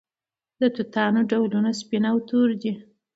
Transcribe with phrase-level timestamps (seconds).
[0.59, 2.73] د توتانو ډولونه سپین او تور دي.